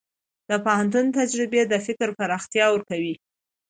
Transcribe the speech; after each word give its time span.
د 0.49 0.51
پوهنتون 0.65 1.05
تجربې 1.17 1.61
د 1.67 1.73
فکر 1.85 2.07
پراختیا 2.19 2.65
ورکوي. 2.71 3.15